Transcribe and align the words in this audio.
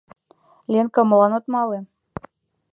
—Ленка, 0.71 1.01
молан 1.03 1.31
от 1.37 1.45
мале? 1.53 1.79